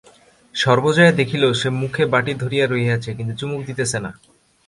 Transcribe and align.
সর্বজয়া 0.55 1.11
দেখিল 1.11 1.43
সে 1.53 1.69
মুখে 1.81 2.03
বাটি 2.13 2.33
ধরিয়া 2.33 2.65
রহিয়াছে 2.67 3.09
কিন্তু 3.17 3.33
চুমুক 3.39 3.61
দিতেছে 3.67 3.97
না। 4.05 4.11